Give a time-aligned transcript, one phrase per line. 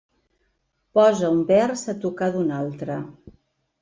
[0.99, 2.97] Posa un vers a tocar d'un altre.